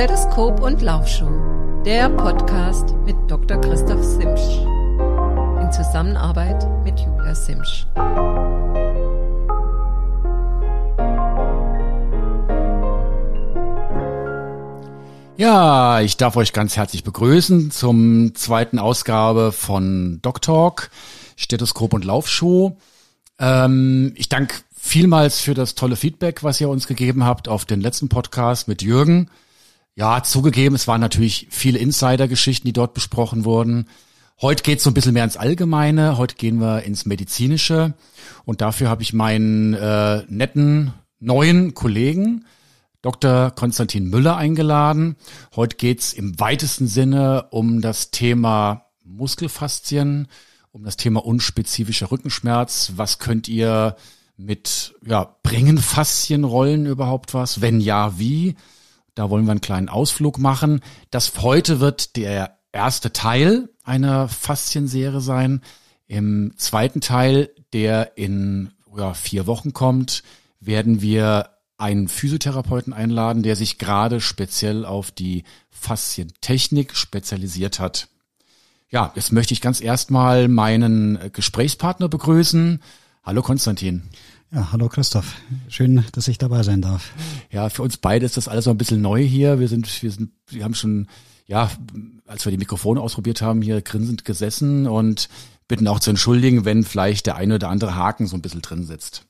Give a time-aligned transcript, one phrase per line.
[0.00, 1.28] Stethoskop und Laufschuh,
[1.84, 3.60] der Podcast mit Dr.
[3.60, 4.40] Christoph Simsch.
[5.60, 7.86] In Zusammenarbeit mit Julia Simsch.
[15.36, 20.90] Ja, ich darf euch ganz herzlich begrüßen zum zweiten Ausgabe von Doc Talk,
[21.36, 22.74] Stethoskop und Laufschuh.
[23.38, 27.82] Ähm, ich danke vielmals für das tolle Feedback, was ihr uns gegeben habt auf den
[27.82, 29.28] letzten Podcast mit Jürgen.
[29.94, 33.86] Ja, zugegeben, es waren natürlich viele Insider-Geschichten, die dort besprochen wurden.
[34.40, 36.16] Heute geht es so ein bisschen mehr ins Allgemeine.
[36.16, 37.94] Heute gehen wir ins Medizinische.
[38.46, 42.46] Und dafür habe ich meinen äh, netten neuen Kollegen,
[43.02, 43.50] Dr.
[43.50, 45.16] Konstantin Müller eingeladen.
[45.54, 50.28] Heute geht's im weitesten Sinne um das Thema Muskelfaszien,
[50.72, 52.92] um das Thema unspezifischer Rückenschmerz.
[52.96, 53.96] Was könnt ihr
[54.38, 57.60] mit, ja, bringen Faszienrollen überhaupt was?
[57.60, 58.56] Wenn ja, wie?
[59.20, 60.80] Da wollen wir einen kleinen Ausflug machen.
[61.10, 65.60] Das heute wird der erste Teil einer Faszienserie sein.
[66.06, 70.22] Im zweiten Teil, der in ja, vier Wochen kommt,
[70.58, 78.08] werden wir einen Physiotherapeuten einladen, der sich gerade speziell auf die Faszientechnik spezialisiert hat.
[78.88, 82.80] Ja, jetzt möchte ich ganz erstmal meinen Gesprächspartner begrüßen.
[83.22, 84.04] Hallo Konstantin.
[84.52, 85.36] Ja, hallo Christoph.
[85.68, 87.12] Schön, dass ich dabei sein darf.
[87.52, 89.60] Ja, für uns beide ist das alles so ein bisschen neu hier.
[89.60, 91.06] Wir sind, wir sind, wir haben schon,
[91.46, 91.70] ja,
[92.26, 95.28] als wir die Mikrofone ausprobiert haben, hier grinsend gesessen und
[95.68, 98.84] bitten auch zu entschuldigen, wenn vielleicht der eine oder andere Haken so ein bisschen drin
[98.84, 99.24] sitzt.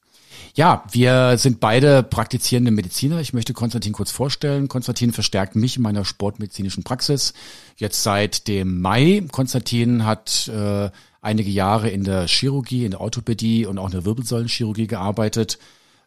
[0.54, 3.20] Ja, wir sind beide praktizierende Mediziner.
[3.20, 4.68] Ich möchte Konstantin kurz vorstellen.
[4.68, 7.34] Konstantin verstärkt mich in meiner sportmedizinischen Praxis
[7.76, 9.22] jetzt seit dem Mai.
[9.30, 14.04] Konstantin hat äh, einige Jahre in der Chirurgie, in der Orthopädie und auch in der
[14.04, 15.58] Wirbelsäulenchirurgie gearbeitet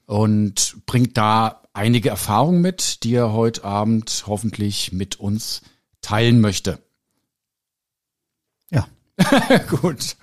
[0.05, 5.61] und bringt da einige Erfahrungen mit, die er heute Abend hoffentlich mit uns
[6.01, 6.79] teilen möchte.
[8.69, 8.87] Ja.
[9.69, 10.15] Gut.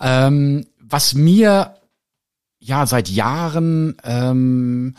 [0.00, 1.76] Ähm, was mir
[2.58, 4.94] ja seit Jahren ähm,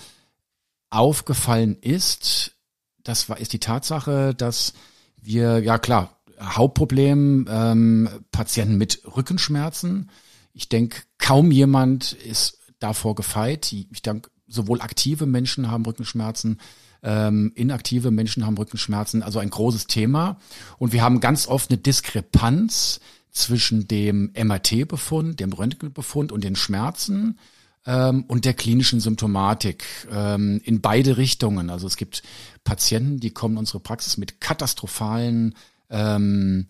[0.90, 2.52] aufgefallen ist,
[3.04, 4.74] das war ist die Tatsache, dass
[5.22, 10.10] wir ja klar Hauptproblem ähm, Patienten mit Rückenschmerzen.
[10.54, 13.72] Ich denke, kaum jemand ist davor gefeit.
[13.72, 16.60] Ich denke, sowohl aktive Menschen haben Rückenschmerzen,
[17.02, 20.38] ähm, inaktive Menschen haben Rückenschmerzen, also ein großes Thema.
[20.78, 23.00] Und wir haben ganz oft eine Diskrepanz
[23.32, 27.40] zwischen dem MRT-Befund, dem Röntgenbefund und den Schmerzen
[27.86, 31.70] ähm, und der klinischen Symptomatik ähm, in beide Richtungen.
[31.70, 32.24] Also es gibt
[32.64, 35.56] Patienten, die kommen in unsere Praxis mit katastrophalen
[35.94, 36.68] ähm,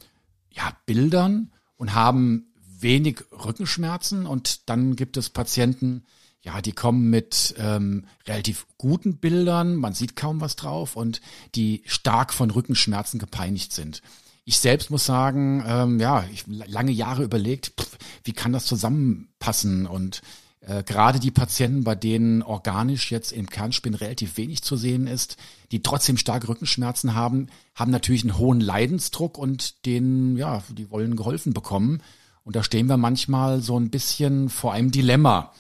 [0.51, 4.28] ja, Bildern und haben wenig Rückenschmerzen.
[4.28, 6.03] Und dann gibt es Patienten,
[6.41, 11.22] ja, die kommen mit ähm, relativ guten Bildern, man sieht kaum was drauf und
[11.56, 14.01] die stark von Rückenschmerzen gepeinigt sind.
[14.44, 19.88] Ich selbst muss sagen, ähm, ja, ich lange Jahre überlegt, pff, wie kann das zusammenpassen?
[19.88, 20.22] Und
[20.66, 25.35] äh, gerade die Patienten, bei denen organisch jetzt im Kernspin relativ wenig zu sehen ist,
[25.72, 31.16] die trotzdem starke Rückenschmerzen haben, haben natürlich einen hohen Leidensdruck und denen, ja, die wollen
[31.16, 32.01] geholfen bekommen.
[32.44, 35.53] Und da stehen wir manchmal so ein bisschen vor einem Dilemma.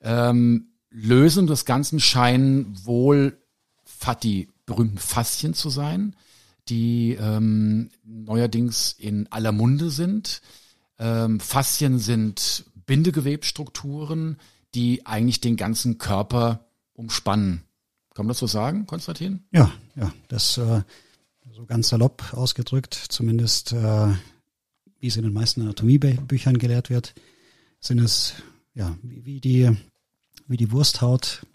[0.00, 3.36] Ähm, Lösung des Ganzen scheinen wohl
[4.22, 6.16] die berühmten Faszien zu sein,
[6.68, 10.40] die ähm, neuerdings in aller Munde sind.
[10.98, 14.36] Ähm, Faszien sind Bindegewebstrukturen,
[14.74, 17.62] die eigentlich den ganzen Körper umspannen.
[18.14, 19.44] Kann man das so sagen, Konstantin?
[19.52, 20.82] Ja, ja, das äh,
[21.52, 24.08] so ganz salopp ausgedrückt, zumindest äh,
[24.98, 27.14] wie es in den meisten Anatomiebüchern gelehrt wird,
[27.78, 28.34] sind es
[28.74, 29.70] ja wie, wie die
[30.48, 31.46] wie die Wursthaut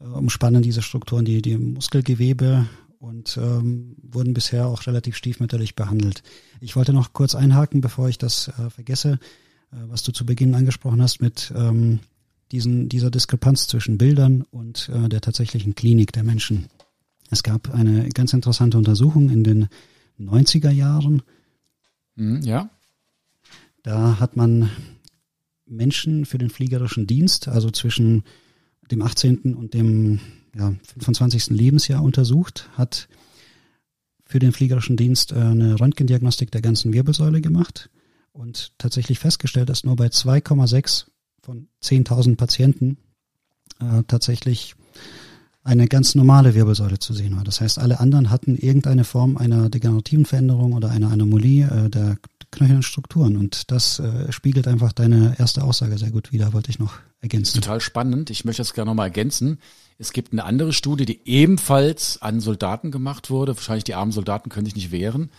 [0.00, 2.66] äh, umspannen diese Strukturen die die Muskelgewebe
[2.98, 6.24] und ähm, wurden bisher auch relativ stiefmütterlich behandelt.
[6.60, 9.20] Ich wollte noch kurz einhaken, bevor ich das äh, vergesse.
[9.72, 12.00] Äh, was du zu Beginn angesprochen hast mit ähm,
[12.52, 16.66] diesen, dieser Diskrepanz zwischen Bildern und äh, der tatsächlichen Klinik der Menschen.
[17.30, 19.68] Es gab eine ganz interessante Untersuchung in den
[20.18, 21.22] 90er Jahren.
[22.16, 22.70] Mhm, ja.
[23.82, 24.70] Da hat man
[25.66, 28.24] Menschen für den fliegerischen Dienst, also zwischen
[28.90, 29.54] dem 18.
[29.54, 30.20] und dem
[30.56, 31.48] ja, 25.
[31.50, 33.08] Lebensjahr untersucht, hat
[34.24, 37.90] für den fliegerischen Dienst äh, eine Röntgendiagnostik der ganzen Wirbelsäule gemacht
[38.38, 41.06] und tatsächlich festgestellt, dass nur bei 2,6
[41.42, 42.98] von 10.000 Patienten
[43.80, 44.74] äh, tatsächlich
[45.64, 47.44] eine ganz normale Wirbelsäule zu sehen war.
[47.44, 52.16] Das heißt, alle anderen hatten irgendeine Form einer degenerativen Veränderung oder einer Anomalie äh, der
[52.50, 53.36] knöchernen Strukturen.
[53.36, 57.60] Und das äh, spiegelt einfach deine erste Aussage sehr gut wider, wollte ich noch ergänzen.
[57.60, 58.30] Total spannend.
[58.30, 59.58] Ich möchte das gerne nochmal ergänzen.
[59.98, 63.56] Es gibt eine andere Studie, die ebenfalls an Soldaten gemacht wurde.
[63.56, 65.30] Wahrscheinlich die armen Soldaten können sich nicht wehren.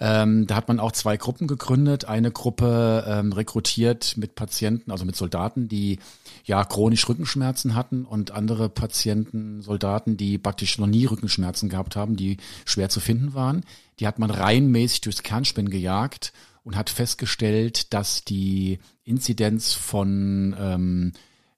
[0.00, 2.04] Ähm, da hat man auch zwei Gruppen gegründet.
[2.04, 5.98] Eine Gruppe ähm, rekrutiert mit Patienten, also mit Soldaten, die
[6.44, 12.16] ja chronisch Rückenschmerzen hatten und andere Patienten, Soldaten, die praktisch noch nie Rückenschmerzen gehabt haben,
[12.16, 13.64] die schwer zu finden waren.
[14.00, 16.32] Die hat man reihenmäßig durchs Kernspin gejagt
[16.64, 21.12] und hat festgestellt, dass die Inzidenz von ähm,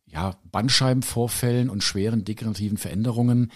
[0.06, 3.50] ja, Bandscheibenvorfällen und schweren degenerativen Veränderungen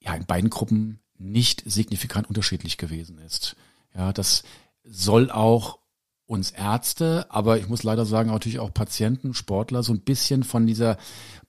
[0.00, 3.56] ja in beiden Gruppen nicht signifikant unterschiedlich gewesen ist.
[3.94, 4.42] Ja, das
[4.82, 5.78] soll auch
[6.26, 10.66] uns Ärzte, aber ich muss leider sagen, natürlich auch Patienten, Sportler so ein bisschen von
[10.66, 10.96] dieser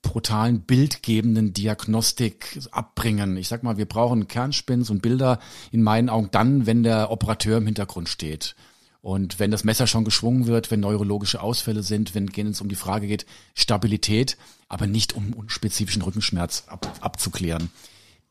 [0.02, 3.38] brutalen, bildgebenden Diagnostik abbringen.
[3.38, 5.40] Ich sag mal, wir brauchen Kernspins und Bilder
[5.72, 8.56] in meinen Augen dann, wenn der Operateur im Hintergrund steht.
[9.02, 12.76] Und wenn das Messer schon geschwungen wird, wenn neurologische Ausfälle sind, wenn es um die
[12.76, 14.36] Frage geht, Stabilität,
[14.68, 17.70] aber nicht um unspezifischen Rückenschmerz ab, abzuklären.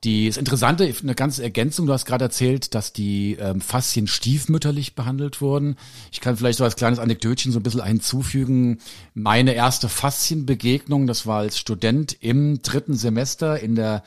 [0.05, 4.95] Die, das Interessante, eine ganze Ergänzung, du hast gerade erzählt, dass die ähm, Faszien stiefmütterlich
[4.95, 5.77] behandelt wurden.
[6.13, 8.79] Ich kann vielleicht so als kleines Anekdötchen so ein bisschen hinzufügen.
[9.15, 14.03] Meine erste Faszienbegegnung, das war als Student im dritten Semester in der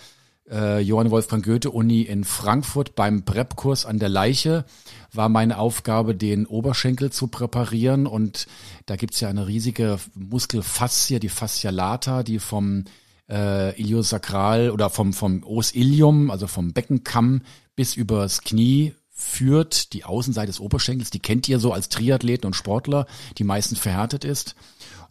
[0.52, 4.66] äh, Johann Wolfgang Goethe Uni in Frankfurt beim Prep-Kurs an der Leiche
[5.14, 8.06] war meine Aufgabe, den Oberschenkel zu präparieren.
[8.08, 8.46] Und
[8.86, 12.86] da gibt's ja eine riesige Muskelfaszie, die Fascia lata, die vom
[13.30, 17.42] äh, Iliosakral oder vom, vom Os Ilium, also vom Beckenkamm
[17.76, 22.54] bis übers Knie führt, die Außenseite des Oberschenkels, die kennt ihr so als Triathleten und
[22.54, 23.08] Sportler,
[23.38, 24.56] die meistens verhärtet ist.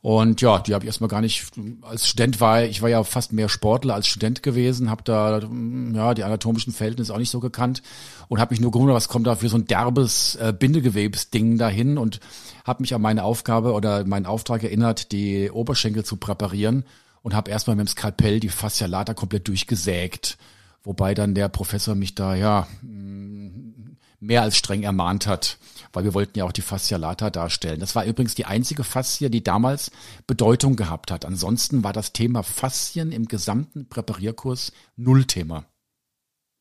[0.00, 1.46] Und ja, die habe ich erstmal gar nicht,
[1.82, 6.14] als Student war ich war ja fast mehr Sportler als Student gewesen, habe da ja
[6.14, 7.82] die anatomischen Verhältnisse auch nicht so gekannt
[8.28, 11.98] und habe mich nur gewundert, was kommt da für so ein derbes äh, Bindegewebsding dahin
[11.98, 12.20] und
[12.64, 16.84] habe mich an meine Aufgabe oder meinen Auftrag erinnert, die Oberschenkel zu präparieren
[17.26, 20.38] und habe erstmal mit dem Skalpell die Fascia lata komplett durchgesägt.
[20.84, 25.58] Wobei dann der Professor mich da ja mm, mehr als streng ermahnt hat,
[25.92, 27.80] weil wir wollten ja auch die Fascia lata darstellen.
[27.80, 29.90] Das war übrigens die einzige Faszie, die damals
[30.28, 31.24] Bedeutung gehabt hat.
[31.24, 35.64] Ansonsten war das Thema Faszien im gesamten Präparierkurs Nullthema.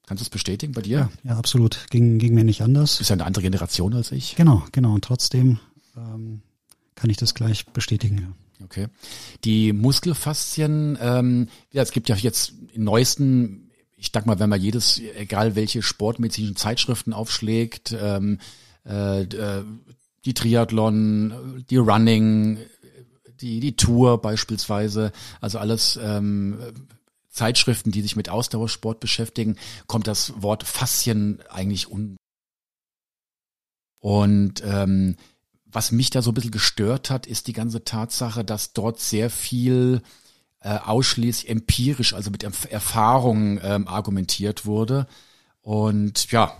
[0.07, 1.11] Kannst du es bestätigen bei dir?
[1.23, 1.85] Ja, ja, absolut.
[1.91, 2.93] Ging, ging mir nicht anders.
[2.93, 4.35] Du bist ja eine andere Generation als ich.
[4.35, 4.95] Genau, genau.
[4.95, 5.59] Und trotzdem
[5.95, 6.41] ähm,
[6.95, 8.17] kann ich das gleich bestätigen.
[8.17, 8.44] Ja.
[8.63, 8.87] Okay.
[9.43, 14.61] Die Muskelfaszien, ähm, ja, es gibt ja jetzt in neuesten, ich sag mal, wenn man
[14.61, 18.39] jedes, egal welche sportmedizinischen Zeitschriften aufschlägt, ähm,
[18.85, 19.63] äh, äh
[20.25, 22.57] die Triathlon, die Running,
[23.41, 26.57] die, die Tour beispielsweise, also alles ähm,
[27.29, 29.57] Zeitschriften, die sich mit Ausdauersport beschäftigen,
[29.87, 32.17] kommt das Wort Faszien eigentlich un.
[33.99, 35.15] Und ähm,
[35.75, 39.29] was mich da so ein bisschen gestört hat, ist die ganze Tatsache, dass dort sehr
[39.29, 40.01] viel
[40.61, 45.05] äh, ausschließlich empirisch, also mit Erfahrung ähm, argumentiert wurde.
[45.61, 46.57] Und ja,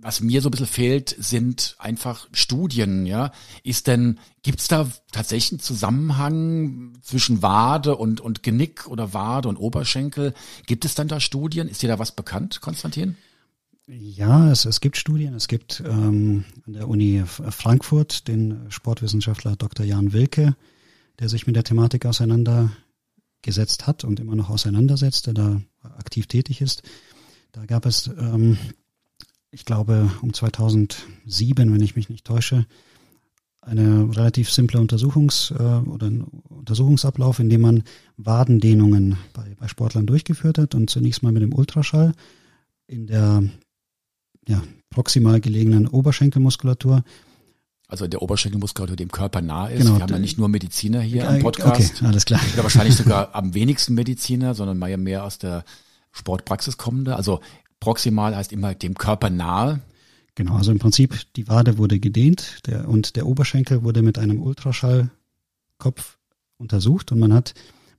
[0.00, 3.30] was mir so ein bisschen fehlt, sind einfach Studien, ja.
[3.62, 9.58] Ist denn, gibt's da tatsächlich einen Zusammenhang zwischen Wade und, und Genick oder Wade und
[9.58, 10.32] Oberschenkel?
[10.66, 11.68] Gibt es dann da Studien?
[11.68, 13.16] Ist dir da was bekannt, Konstantin?
[13.88, 15.34] Ja, es, es gibt Studien.
[15.34, 19.86] Es gibt ähm, an der Uni Frankfurt den Sportwissenschaftler Dr.
[19.86, 20.56] Jan Wilke,
[21.20, 26.60] der sich mit der Thematik auseinandergesetzt hat und immer noch auseinandersetzt, der da aktiv tätig
[26.60, 26.82] ist.
[27.52, 28.58] Da gab es, ähm,
[29.52, 32.66] ich glaube, um 2007, wenn ich mich nicht täusche,
[33.60, 36.10] eine relativ simple Untersuchungs- äh, oder
[36.48, 37.84] Untersuchungsablauf, in dem man
[38.16, 42.14] Wadendehnungen bei, bei Sportlern durchgeführt hat und zunächst mal mit dem Ultraschall
[42.88, 43.44] in der
[44.48, 47.04] ja, proximal gelegenen Oberschenkelmuskulatur.
[47.88, 49.82] Also der Oberschenkelmuskulatur, dem Körper nah ist.
[49.82, 49.96] Genau.
[49.96, 51.96] Wir haben ja nicht nur Mediziner hier äh, am Podcast.
[51.96, 52.40] Okay, alles klar.
[52.54, 55.64] Oder wahrscheinlich sogar am wenigsten Mediziner, sondern mehr, mehr aus der
[56.10, 57.14] Sportpraxis kommende.
[57.14, 57.40] Also
[57.78, 59.80] proximal heißt immer dem Körper nahe.
[60.34, 64.42] Genau, also im Prinzip die Wade wurde gedehnt der, und der Oberschenkel wurde mit einem
[64.42, 66.18] Ultraschallkopf
[66.58, 67.54] untersucht und man hat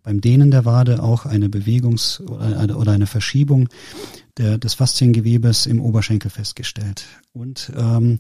[0.07, 3.67] beim Dehnen der Wade auch eine Bewegungs- oder eine Verschiebung
[4.37, 7.03] der, des Fasziengewebes im Oberschenkel festgestellt.
[7.33, 8.19] Und ähm,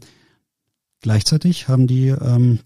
[0.99, 2.59] gleichzeitig haben die ähm,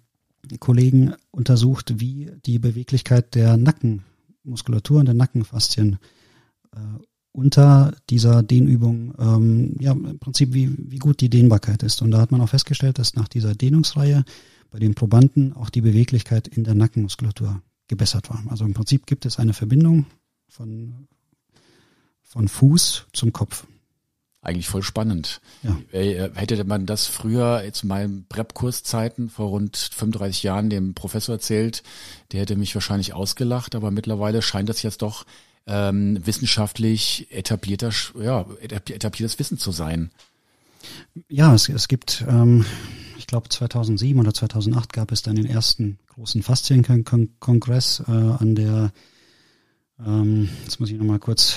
[0.60, 6.00] Kollegen untersucht, wie die Beweglichkeit der Nackenmuskulatur und der Nackenfaszien
[6.74, 6.80] äh,
[7.32, 12.02] unter dieser Dehnübung, ähm, ja, im Prinzip wie, wie gut die Dehnbarkeit ist.
[12.02, 14.26] Und da hat man auch festgestellt, dass nach dieser Dehnungsreihe
[14.72, 18.42] bei den Probanden auch die Beweglichkeit in der Nackenmuskulatur gebessert war.
[18.50, 20.06] Also im Prinzip gibt es eine Verbindung
[20.48, 21.08] von
[22.24, 23.68] von Fuß zum Kopf.
[24.42, 25.42] Eigentlich voll spannend.
[25.62, 25.78] Ja.
[25.92, 31.84] Äh, Hätte man das früher in meinen Prep-Kurszeiten vor rund 35 Jahren dem Professor erzählt,
[32.32, 35.26] der hätte mich wahrscheinlich ausgelacht, aber mittlerweile scheint das jetzt doch
[35.68, 40.10] ähm, wissenschaftlich etablierter, ja, etabliertes Wissen zu sein.
[41.28, 42.66] Ja, es, es gibt, ähm,
[43.32, 48.92] glaube 2007 oder 2008 gab es dann den ersten großen Faszienkongress äh, an der,
[50.06, 51.56] ähm, jetzt muss ich nochmal kurz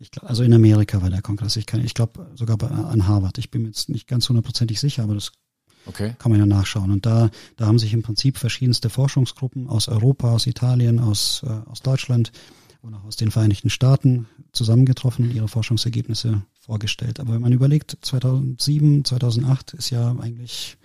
[0.00, 1.54] ich glaub, also in Amerika war der Kongress.
[1.56, 3.38] Ich, kann, ich glaube sogar bei, an Harvard.
[3.38, 5.30] Ich bin mir jetzt nicht ganz hundertprozentig sicher, aber das
[5.86, 6.16] okay.
[6.18, 6.90] kann man ja nachschauen.
[6.90, 11.50] Und da, da haben sich im Prinzip verschiedenste Forschungsgruppen aus Europa, aus Italien, aus, äh,
[11.70, 12.32] aus Deutschland
[12.82, 17.20] und auch aus den Vereinigten Staaten zusammengetroffen und ihre Forschungsergebnisse vorgestellt.
[17.20, 20.76] Aber wenn man überlegt, 2007, 2008 ist ja eigentlich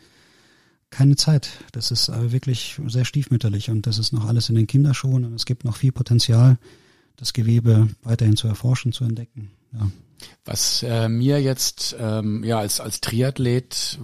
[0.89, 1.49] keine Zeit.
[1.71, 5.45] Das ist wirklich sehr stiefmütterlich und das ist noch alles in den Kinderschuhen und es
[5.45, 6.57] gibt noch viel Potenzial
[7.17, 9.51] das Gewebe weiterhin zu erforschen, zu entdecken.
[9.73, 9.89] Ja.
[10.43, 13.99] Was äh, mir jetzt ähm, ja als als Triathlet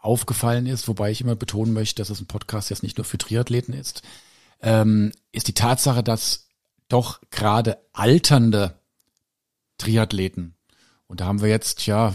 [0.00, 3.18] aufgefallen ist, wobei ich immer betonen möchte, dass es ein Podcast jetzt nicht nur für
[3.18, 4.02] Triathleten ist,
[4.60, 6.45] ähm, ist die Tatsache, dass
[6.88, 8.78] doch gerade alternde
[9.78, 10.54] Triathleten
[11.06, 12.14] und da haben wir jetzt ja,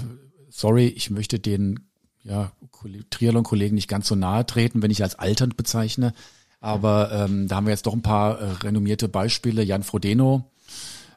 [0.49, 1.87] sorry, ich möchte den
[2.23, 2.51] ja
[3.09, 6.13] Triathlon-Kollegen nicht ganz so nahe treten, wenn ich als alternd bezeichne,
[6.59, 9.63] aber ähm, da haben wir jetzt doch ein paar äh, renommierte Beispiele.
[9.63, 10.51] Jan Frodeno,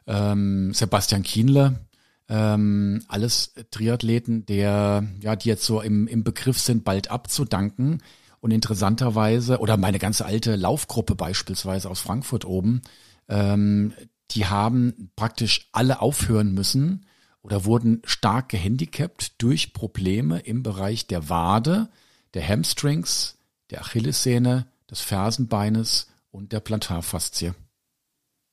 [0.07, 1.79] ähm, Sebastian Kienle,
[2.27, 8.01] ähm, alles Triathleten, der, ja, die jetzt so im, im Begriff sind, bald abzudanken.
[8.39, 12.81] Und interessanterweise, oder meine ganze alte Laufgruppe beispielsweise aus Frankfurt oben,
[13.27, 13.93] ähm,
[14.31, 17.05] die haben praktisch alle aufhören müssen
[17.41, 21.89] oder wurden stark gehandicapt durch Probleme im Bereich der Wade,
[22.33, 23.37] der Hamstrings,
[23.69, 27.53] der Achillessehne des Fersenbeines und der Plantarfaszie.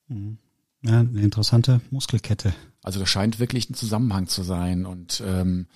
[0.09, 0.39] Mhm.
[0.83, 2.55] Ja, eine interessante Muskelkette.
[2.83, 4.85] Also da scheint wirklich ein Zusammenhang zu sein.
[4.85, 5.69] Und ähm,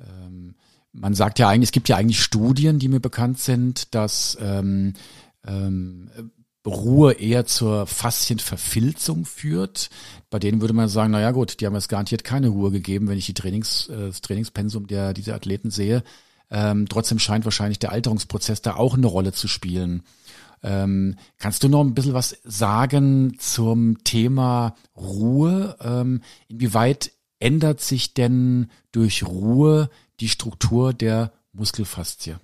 [0.00, 0.54] ähm,
[0.92, 4.94] man sagt ja eigentlich, es gibt ja eigentlich Studien, die mir bekannt sind, dass ähm,
[5.46, 6.10] ähm,
[6.66, 9.90] Ruhe eher zur Faszienverfilzung führt.
[10.30, 13.08] Bei denen würde man sagen, na ja gut, die haben jetzt garantiert keine Ruhe gegeben,
[13.08, 16.02] wenn ich die Trainings, äh, das Trainingspensum der dieser Athleten sehe.
[16.50, 20.02] Ähm, trotzdem scheint wahrscheinlich der Alterungsprozess da auch eine Rolle zu spielen.
[20.62, 25.76] Ähm, kannst du noch ein bisschen was sagen zum Thema Ruhe?
[25.80, 29.90] Ähm, inwieweit ändert sich denn durch Ruhe
[30.20, 32.38] die Struktur der Muskelfaszie?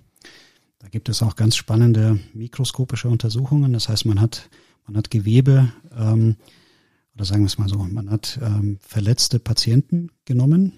[0.80, 3.72] Da gibt es auch ganz spannende mikroskopische Untersuchungen.
[3.72, 4.50] Das heißt, man hat,
[4.86, 6.36] man hat Gewebe, ähm,
[7.14, 10.72] oder sagen wir es mal so, man hat ähm, verletzte Patienten genommen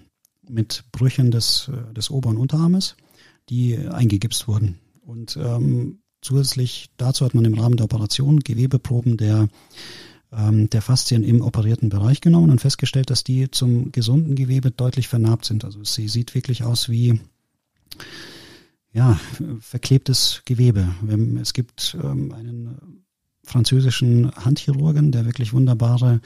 [0.47, 2.95] mit Brüchen des, äh, des oberen Unterarmes
[3.49, 4.79] die eingegipst wurden.
[5.01, 9.49] Und ähm, zusätzlich dazu hat man im Rahmen der Operation Gewebeproben der
[10.31, 15.07] ähm, der Faszien im operierten Bereich genommen und festgestellt, dass die zum gesunden Gewebe deutlich
[15.07, 15.65] vernarbt sind.
[15.65, 17.19] Also sie sieht wirklich aus wie
[18.93, 19.19] ja,
[19.59, 20.87] verklebtes Gewebe.
[21.41, 23.03] Es gibt ähm, einen
[23.43, 26.21] französischen Handchirurgen, der wirklich wunderbare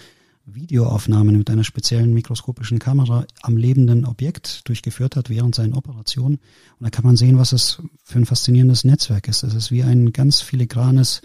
[0.46, 6.38] Videoaufnahmen mit einer speziellen mikroskopischen Kamera am lebenden Objekt durchgeführt hat während seinen Operationen.
[6.80, 9.44] Und da kann man sehen, was es für ein faszinierendes Netzwerk ist.
[9.44, 11.22] Es ist wie ein ganz filigranes,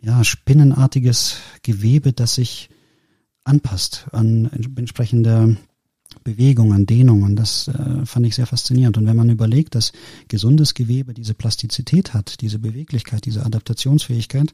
[0.00, 2.68] ja, spinnenartiges Gewebe, das sich
[3.44, 5.56] anpasst an entsprechende
[6.24, 7.36] Bewegungen, Dehnungen.
[7.36, 8.98] Das äh, fand ich sehr faszinierend.
[8.98, 9.92] Und wenn man überlegt, dass
[10.28, 14.52] gesundes Gewebe diese Plastizität hat, diese Beweglichkeit, diese Adaptationsfähigkeit,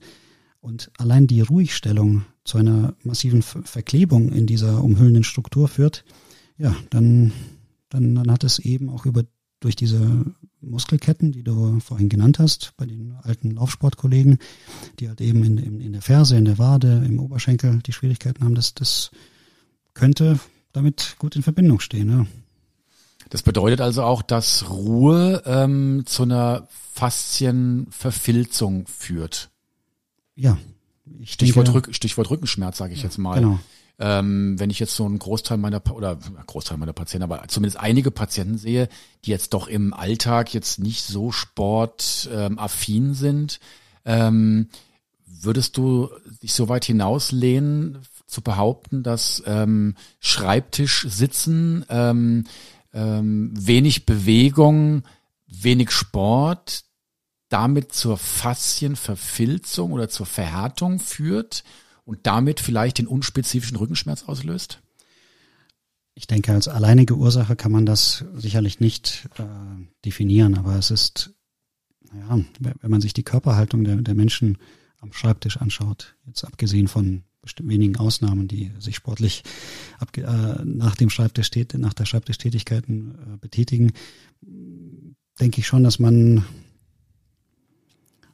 [0.63, 6.05] und allein die Ruhigstellung zu einer massiven Verklebung in dieser umhüllenden Struktur führt,
[6.57, 7.33] ja, dann,
[7.89, 9.25] dann, dann hat es eben auch über
[9.59, 10.25] durch diese
[10.61, 14.39] Muskelketten, die du vorhin genannt hast, bei den alten Laufsportkollegen,
[14.99, 18.45] die halt eben in, in, in der Ferse, in der Wade, im Oberschenkel die Schwierigkeiten
[18.45, 19.11] haben, das, das
[19.95, 20.39] könnte
[20.73, 22.11] damit gut in Verbindung stehen.
[22.11, 22.27] Ja.
[23.31, 29.51] Das bedeutet also auch, dass Ruhe ähm, zu einer Faszienverfilzung führt.
[30.35, 30.59] Ja.
[31.25, 33.41] Stichwort, denke, Rück, Stichwort Rückenschmerz, sage ich ja, jetzt mal.
[33.41, 33.59] Genau.
[33.99, 38.11] Ähm, wenn ich jetzt so einen Großteil meiner oder Großteil meiner Patienten, aber zumindest einige
[38.11, 38.89] Patienten sehe,
[39.25, 43.61] die jetzt doch im Alltag jetzt nicht so sportaffin ähm, sind,
[44.05, 44.69] ähm,
[45.27, 46.11] würdest du
[46.43, 47.99] dich so weit hinauslehnen,
[48.33, 52.45] zu behaupten, dass ähm, Schreibtisch sitzen, ähm,
[52.93, 55.05] ähm, wenig Bewegung,
[55.47, 56.85] wenig Sport
[57.49, 61.65] damit zur Faszienverfilzung oder zur Verhärtung führt
[62.05, 64.81] und damit vielleicht den unspezifischen Rückenschmerz auslöst?
[66.15, 69.45] Ich denke, als alleinige Ursache kann man das sicherlich nicht äh,
[70.05, 71.35] definieren, aber es ist,
[72.11, 74.59] naja, wenn man sich die Körperhaltung der, der Menschen
[75.01, 79.43] am Schreibtisch anschaut, jetzt abgesehen von bestimmt wenigen Ausnahmen, die sich sportlich
[79.99, 80.23] ab, äh,
[80.65, 83.93] nach dem Schreibtisch nach der Schreibtischtätigkeiten äh, betätigen,
[85.41, 86.45] denke ich schon, dass man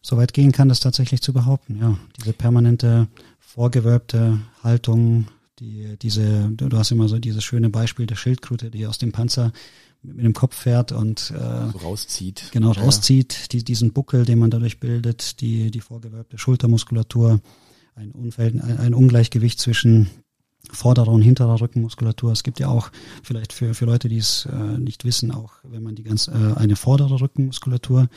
[0.02, 1.78] so weit gehen kann, das tatsächlich zu behaupten.
[1.78, 5.26] Ja, diese permanente vorgewölbte Haltung,
[5.58, 9.52] die diese, du hast immer so dieses schöne Beispiel der Schildkröte, die aus dem Panzer
[10.02, 12.44] mit dem Kopf fährt und äh, so rauszieht.
[12.52, 17.40] Genau, rauszieht, die, diesen Buckel, den man dadurch bildet, die, die vorgewölbte Schultermuskulatur,
[17.98, 20.08] ein, Unverhältnis, ein, Ungleichgewicht zwischen
[20.70, 22.32] vorderer und hinterer Rückenmuskulatur.
[22.32, 22.90] Es gibt ja auch
[23.22, 26.32] vielleicht für, für Leute, die es äh, nicht wissen, auch wenn man die ganz äh,
[26.56, 28.08] eine vordere Rückenmuskulatur,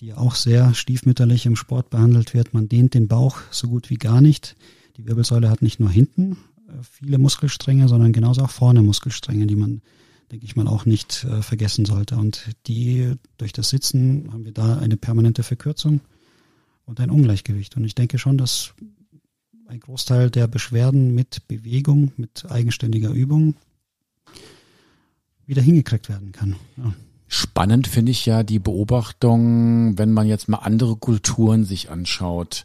[0.00, 3.90] die ja auch sehr stiefmütterlich im Sport behandelt wird, man dehnt den Bauch so gut
[3.90, 4.56] wie gar nicht.
[4.96, 9.56] Die Wirbelsäule hat nicht nur hinten äh, viele Muskelstränge, sondern genauso auch vorne Muskelstränge, die
[9.56, 9.82] man,
[10.32, 12.16] denke ich mal, auch nicht äh, vergessen sollte.
[12.16, 16.00] Und die durch das Sitzen haben wir da eine permanente Verkürzung
[16.86, 17.76] und ein Ungleichgewicht.
[17.76, 18.74] Und ich denke schon, dass
[19.70, 23.54] ein Großteil der Beschwerden mit Bewegung, mit eigenständiger Übung
[25.46, 26.56] wieder hingekriegt werden kann.
[26.76, 26.92] Ja.
[27.28, 32.64] Spannend finde ich ja die Beobachtung, wenn man jetzt mal andere Kulturen sich anschaut.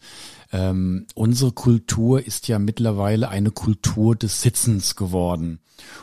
[0.51, 5.59] Ähm, unsere Kultur ist ja mittlerweile eine Kultur des Sitzens geworden.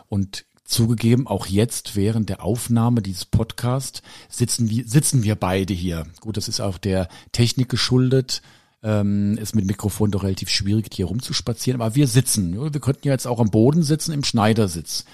[0.09, 6.07] Und zugegeben, auch jetzt während der Aufnahme dieses Podcasts sitzen wir, sitzen wir beide hier.
[6.21, 8.41] Gut, das ist auch der Technik geschuldet
[8.83, 11.81] ähm, ist mit Mikrofon doch relativ schwierig, hier rumzuspazieren.
[11.81, 12.55] Aber wir sitzen.
[12.55, 15.05] Wir könnten ja jetzt auch am Boden sitzen, im Schneidersitz.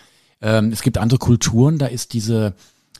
[0.40, 2.54] Ähm, es gibt andere Kulturen, da ist diese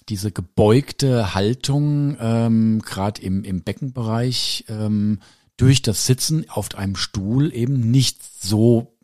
[0.09, 5.21] diese gebeugte Haltung, ähm, gerade im, im Beckenbereich, ähm,
[5.57, 8.97] durch das Sitzen auf einem Stuhl eben nicht so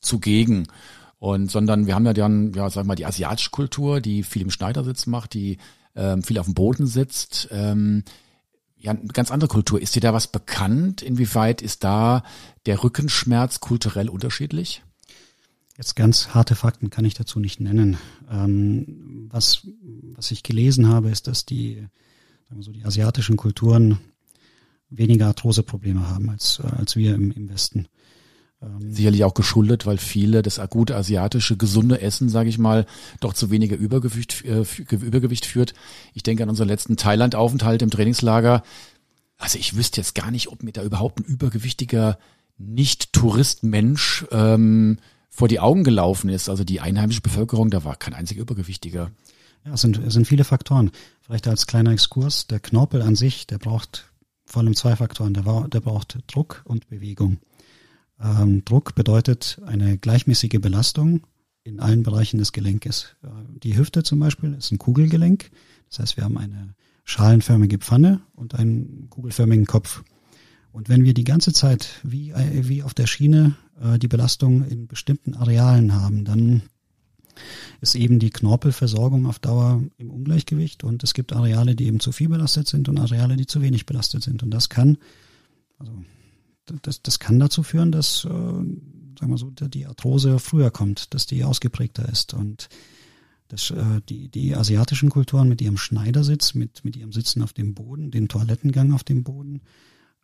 [0.00, 0.66] zugegen.
[1.18, 4.50] Und sondern wir haben ja dann, ja, wir mal, die asiatische Kultur, die viel im
[4.50, 5.58] Schneidersitz macht, die
[5.94, 7.48] ähm, viel auf dem Boden sitzt.
[7.52, 8.02] Ähm,
[8.82, 9.80] ja, eine ganz andere Kultur.
[9.80, 11.02] Ist dir da was bekannt?
[11.02, 12.24] Inwieweit ist da
[12.66, 14.82] der Rückenschmerz kulturell unterschiedlich?
[15.76, 17.96] Jetzt ganz harte Fakten kann ich dazu nicht nennen.
[18.30, 19.66] Ähm, was,
[20.14, 21.76] was ich gelesen habe, ist, dass die,
[22.48, 23.98] sagen wir so, die asiatischen Kulturen
[24.90, 27.86] weniger Arthroseprobleme haben als, als wir im, im Westen.
[28.62, 32.86] Ähm, Sicherlich auch geschuldet, weil viele das gute asiatische gesunde Essen, sage ich mal,
[33.20, 35.74] doch zu weniger Übergewicht, äh, Übergewicht führt.
[36.14, 38.62] Ich denke an unseren letzten Thailand-Aufenthalt im Trainingslager.
[39.38, 42.18] Also ich wüsste jetzt gar nicht, ob mir da überhaupt ein übergewichtiger
[42.58, 46.48] Nicht-Tourist-Mensch ähm, vor die Augen gelaufen ist.
[46.48, 49.10] Also die einheimische Bevölkerung, da war kein einziger Übergewichtiger.
[49.64, 50.90] Ja, es sind, es sind viele Faktoren.
[51.22, 54.12] Vielleicht als kleiner Exkurs, der Knorpel an sich, der braucht
[54.44, 55.34] vor allem zwei Faktoren.
[55.34, 57.38] Der, der braucht Druck und Bewegung.
[58.22, 61.26] Ähm, Druck bedeutet eine gleichmäßige Belastung
[61.64, 63.16] in allen Bereichen des Gelenkes.
[63.22, 63.28] Äh,
[63.62, 65.50] die Hüfte zum Beispiel ist ein Kugelgelenk.
[65.90, 70.04] Das heißt, wir haben eine schalenförmige Pfanne und einen kugelförmigen Kopf.
[70.70, 74.66] Und wenn wir die ganze Zeit wie, äh, wie auf der Schiene äh, die Belastung
[74.66, 76.62] in bestimmten Arealen haben, dann
[77.80, 82.12] ist eben die Knorpelversorgung auf Dauer im Ungleichgewicht und es gibt Areale, die eben zu
[82.12, 84.42] viel belastet sind und Areale, die zu wenig belastet sind.
[84.42, 84.98] Und das kann,
[85.78, 85.92] also
[86.82, 88.76] das, das kann dazu führen, dass, äh, sagen
[89.18, 92.34] wir so, die Arthrose früher kommt, dass die ausgeprägter ist.
[92.34, 92.68] Und
[93.48, 97.74] das, äh, die, die asiatischen Kulturen mit ihrem Schneidersitz, mit, mit ihrem Sitzen auf dem
[97.74, 99.60] Boden, den Toilettengang auf dem Boden,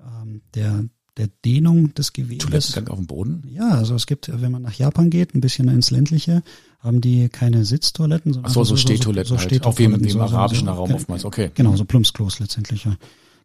[0.01, 0.85] ähm, der,
[1.17, 2.47] der Dehnung des Gewebes.
[2.47, 3.43] Toilettengang auf dem Boden?
[3.51, 6.43] Ja, also es gibt, wenn man nach Japan geht, ein bisschen ins ländliche,
[6.79, 9.67] haben die keine Sitztoiletten, sondern Ach so, so, so Stehtoiletten, so, so, halt.
[9.67, 11.51] Auch wie im, wie im arabischen Raum oftmals, okay.
[11.55, 12.97] Genau, so Plumpsklos letztendlich, ja.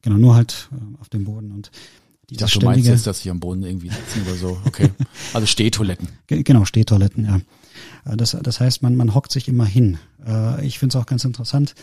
[0.01, 1.71] Genau, nur halt äh, auf dem Boden und
[2.29, 4.57] ich dachte, du meinst jetzt, dass sie am Boden irgendwie sitzen oder so.
[4.65, 4.89] Okay.
[5.33, 6.07] Also Stehtoiletten.
[6.27, 7.41] Genau, Stehtoiletten, ja.
[8.05, 9.97] Äh, das, das heißt, man, man hockt sich immer hin.
[10.25, 11.75] Äh, ich finde es auch ganz interessant,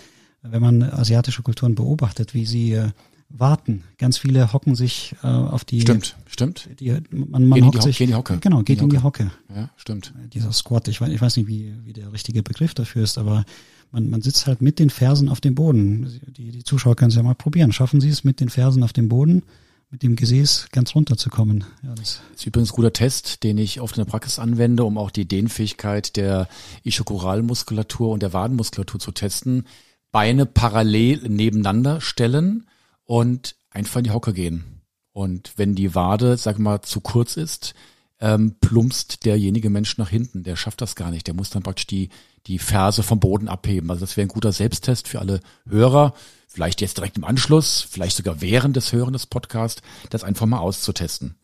[0.42, 2.88] wenn man asiatische Kulturen beobachtet, wie sie äh,
[3.28, 3.84] warten.
[3.98, 5.82] Ganz viele hocken sich auf die.
[5.82, 6.68] Stimmt, stimmt.
[6.80, 8.38] Die, man man hockt sich, geht in die Hocke.
[8.40, 9.30] Genau, geht in die, Hocke.
[9.54, 10.12] Ja, stimmt.
[10.32, 13.44] Dieser Squat, ich weiß, ich weiß nicht, wie, wie der richtige Begriff dafür ist, aber
[13.92, 16.20] man, man sitzt halt mit den Fersen auf dem Boden.
[16.36, 17.72] Die, die Zuschauer können es ja mal probieren.
[17.72, 19.44] Schaffen Sie es mit den Fersen auf dem Boden?
[19.90, 21.64] Mit dem Gesäß ganz runterzukommen.
[21.82, 24.96] Ja, das ist übrigens ein guter Test, den ich oft in der Praxis anwende, um
[24.96, 26.48] auch die Dehnfähigkeit der
[26.84, 29.66] Ischokoralmuskulatur und der Wadenmuskulatur zu testen.
[30.12, 32.68] Beine parallel nebeneinander stellen
[33.04, 34.82] und einfach in die Hocke gehen.
[35.12, 37.74] Und wenn die Wade, sag mal, zu kurz ist,
[38.20, 40.44] ähm, plumpst derjenige Mensch nach hinten.
[40.44, 41.26] Der schafft das gar nicht.
[41.26, 42.10] Der muss dann praktisch die,
[42.46, 43.90] die Ferse vom Boden abheben.
[43.90, 46.14] Also das wäre ein guter Selbsttest für alle Hörer
[46.50, 50.58] vielleicht jetzt direkt im Anschluss, vielleicht sogar während des Hören des Podcasts, das einfach mal
[50.58, 51.36] auszutesten.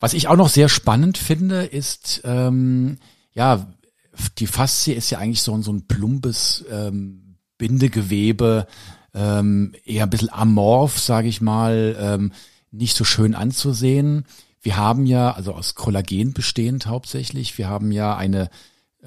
[0.00, 2.98] Was ich auch noch sehr spannend finde, ist, ähm,
[3.34, 3.68] ja,
[4.38, 8.66] die Faszie ist ja eigentlich so, so ein plumpes ähm, Bindegewebe,
[9.14, 12.32] ähm, eher ein bisschen amorph, sage ich mal, ähm,
[12.72, 14.24] nicht so schön anzusehen.
[14.60, 18.50] wir haben ja, also aus Kollagen bestehend hauptsächlich, wir haben ja eine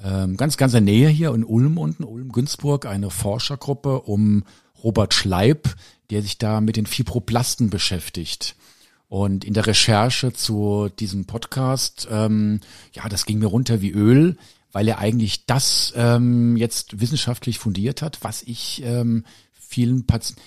[0.02, 4.44] ganz, ganz in der Nähe hier in Ulm unten, Ulm-Günzburg, eine Forschergruppe um
[4.84, 5.74] Robert Schleib,
[6.10, 8.56] der sich da mit den Fibroplasten beschäftigt.
[9.08, 12.60] Und in der Recherche zu diesem Podcast, ähm,
[12.92, 14.36] ja, das ging mir runter wie Öl,
[14.72, 20.42] weil er eigentlich das ähm, jetzt wissenschaftlich fundiert hat, was ich ähm, vielen Patienten,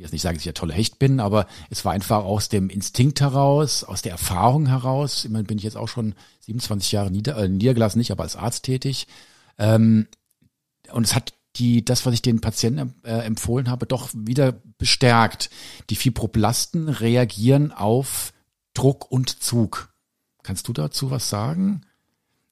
[0.00, 2.48] will jetzt nicht sagen, dass ich ja tolle Hecht bin, aber es war einfach aus
[2.48, 5.24] dem Instinkt heraus, aus der Erfahrung heraus.
[5.24, 8.64] Immerhin bin ich jetzt auch schon 27 Jahre nieder, äh, niedergelassen, nicht, aber als Arzt
[8.64, 9.06] tätig.
[9.58, 10.08] Ähm,
[10.92, 15.50] und es hat die, das, was ich den Patienten äh, empfohlen habe, doch wieder bestärkt.
[15.90, 18.32] Die Fibroblasten reagieren auf
[18.72, 19.92] Druck und Zug.
[20.42, 21.82] Kannst du dazu was sagen?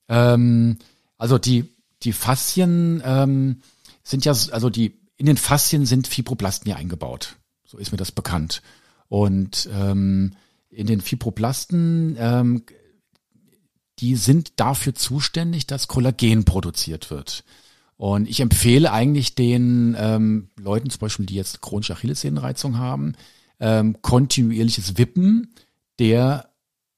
[0.09, 0.79] Ähm,
[1.17, 3.63] also die, die Faszien ähm,
[4.03, 7.38] sind ja, also die in den Faszien sind Fibroblasten ja eingebaut.
[7.69, 8.63] So ist mir das bekannt.
[9.09, 10.33] Und ähm,
[10.71, 12.63] in den Fibroblasten, ähm,
[13.99, 17.45] die sind dafür zuständig, dass Kollagen produziert wird.
[17.99, 23.15] Und ich empfehle eigentlich den ähm, Leuten, zum Beispiel, die jetzt chronische Achillessehnenreizung haben,
[23.61, 25.53] ähm, kontinuierliches Wippen,
[25.99, 26.49] der,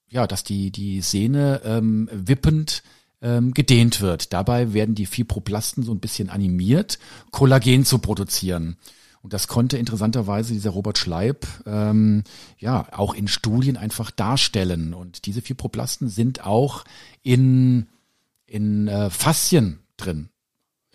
[0.09, 2.85] ja, dass die, die Sehne ähm, wippend
[3.23, 4.33] ähm, gedehnt wird.
[4.33, 7.01] Dabei werden die Fibroblasten so ein bisschen animiert,
[7.33, 8.77] Kollagen zu produzieren.
[9.23, 12.25] Und das konnte interessanterweise dieser Robert Schleib ähm,
[12.59, 14.95] ja auch in Studien einfach darstellen.
[14.95, 16.85] Und diese Fibroblasten sind auch
[17.23, 17.87] in,
[18.47, 20.31] in äh, Faszien drin.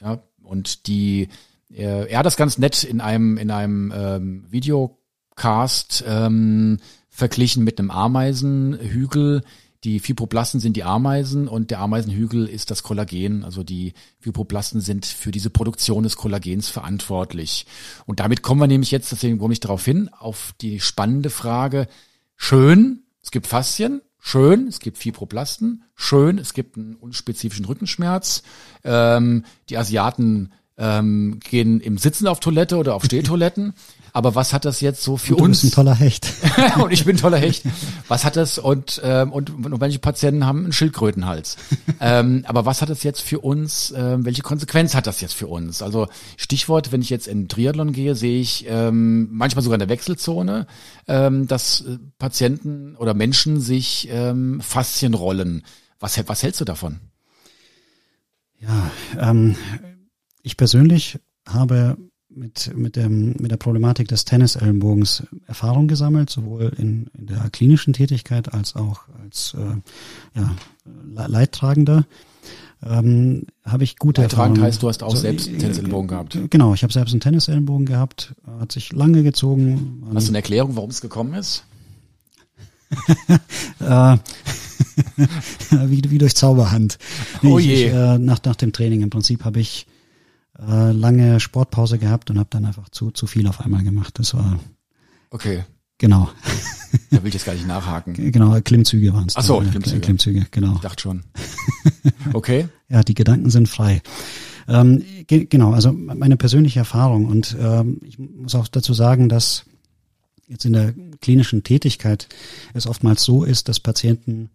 [0.01, 1.29] Ja, und die,
[1.71, 7.79] äh, er hat das ganz nett in einem, in einem ähm, Videocast ähm, verglichen mit
[7.79, 9.43] einem Ameisenhügel,
[9.83, 13.43] die Fibroblasten sind die Ameisen und der Ameisenhügel ist das Kollagen.
[13.43, 17.65] Also die Fibroblasten sind für diese Produktion des Kollagens verantwortlich.
[18.05, 21.87] Und damit kommen wir nämlich jetzt, deswegen komme ich darauf hin, auf die spannende Frage.
[22.35, 28.41] Schön, es gibt Faszien, schön, es gibt Fibroblasten, schön, es gibt einen unspezifischen Rückenschmerz.
[28.83, 33.73] Ähm, die Asiaten ähm, gehen im Sitzen auf Toilette oder auf Stehtoiletten.
[34.15, 35.59] Aber was hat das jetzt so für und du uns?
[35.59, 36.31] Bist ein toller Hecht.
[36.81, 37.63] und ich bin ein toller Hecht.
[38.07, 41.57] Was hat das und ähm, und, und manche Patienten haben einen Schildkrötenhals.
[41.99, 43.93] ähm, aber was hat das jetzt für uns?
[43.93, 45.81] Ähm, welche Konsequenz hat das jetzt für uns?
[45.81, 49.89] Also Stichwort, wenn ich jetzt in Triathlon gehe, sehe ich ähm, manchmal sogar in der
[49.89, 50.65] Wechselzone,
[51.09, 55.63] ähm, dass äh, Patienten oder Menschen sich ähm, Faszien rollen.
[55.99, 57.01] Was, was hältst du davon?
[58.61, 59.57] Ja, ähm,
[60.41, 61.97] ich persönlich habe
[62.35, 67.93] mit, mit, dem, mit der Problematik des Tennisellenbogens Erfahrung gesammelt, sowohl in, in der klinischen
[67.93, 70.55] Tätigkeit als auch als äh, ja,
[71.27, 72.05] Leidtragender.
[72.83, 76.37] Ähm, habe ich gute Leidtragend heißt, du hast auch so, selbst einen Tennisellenbogen gehabt.
[76.49, 80.03] Genau, ich habe selbst einen Tennisellenbogen gehabt, hat sich lange gezogen.
[80.13, 81.63] Hast du eine Erklärung, warum es gekommen ist?
[83.79, 84.17] äh,
[85.87, 86.99] wie, wie durch Zauberhand.
[87.43, 87.87] Oh je.
[87.87, 89.87] Ich, äh, nach, nach dem Training im Prinzip habe ich
[90.59, 94.19] äh, lange Sportpause gehabt und habe dann einfach zu, zu viel auf einmal gemacht.
[94.19, 94.59] Das war
[95.29, 95.63] okay.
[95.97, 96.29] Genau.
[97.11, 98.13] Da will ich jetzt gar nicht nachhaken.
[98.13, 99.35] Genau, Klimmzüge waren es.
[99.35, 99.99] Ach so, Klimmzüge.
[99.99, 100.75] Klimmzüge, genau.
[100.75, 101.23] Ich dachte schon.
[102.33, 102.67] Okay.
[102.89, 104.01] ja, die Gedanken sind frei.
[104.67, 109.65] Ähm, ge genau, also meine persönliche Erfahrung und ähm, ich muss auch dazu sagen, dass
[110.47, 112.27] jetzt in der klinischen Tätigkeit
[112.73, 114.49] es oftmals so ist, dass Patienten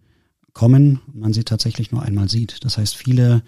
[0.52, 2.64] kommen und man sie tatsächlich nur einmal sieht.
[2.64, 3.42] Das heißt, viele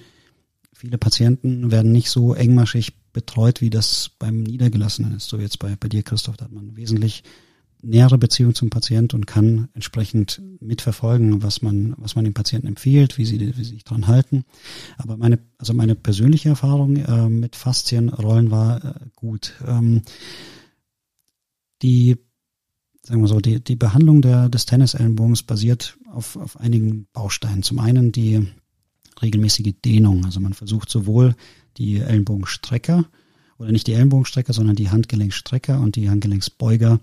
[0.73, 5.29] Viele Patienten werden nicht so engmaschig betreut, wie das beim Niedergelassenen ist.
[5.29, 7.23] So jetzt bei, bei dir, Christoph, da hat man wesentlich
[7.83, 13.19] nähere Beziehung zum Patient und kann entsprechend mitverfolgen, was man, was man dem Patienten empfiehlt,
[13.19, 14.45] wie sie, wie sie sich dran halten.
[14.97, 19.55] Aber meine, also meine persönliche Erfahrung äh, mit Faszienrollen war äh, gut.
[19.67, 20.03] Ähm,
[21.83, 22.17] die,
[23.03, 27.65] sagen wir so, die, die Behandlung der, des Tennisellenbogens basiert auf, auf einigen Bausteinen.
[27.65, 28.47] Zum einen die,
[29.21, 30.25] regelmäßige Dehnung.
[30.25, 31.35] Also man versucht sowohl
[31.77, 33.05] die Ellenbogenstrecker
[33.59, 37.01] oder nicht die Ellenbogenstrecker, sondern die Handgelenkstrecker und die Handgelenksbeuger